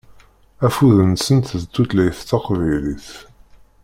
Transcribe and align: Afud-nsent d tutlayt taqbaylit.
Afud-nsent 0.65 1.49
d 1.61 1.63
tutlayt 1.73 2.17
taqbaylit. 2.29 3.09